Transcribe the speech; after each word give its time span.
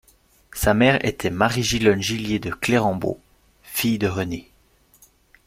Sa 0.55 0.73
mère 0.73 1.05
était 1.05 1.29
Marie-Gilonne 1.29 2.01
Gillier 2.01 2.39
de 2.39 2.49
Clérembault, 2.49 3.21
fille 3.61 3.99
de 3.99 4.07
René. 4.07 4.49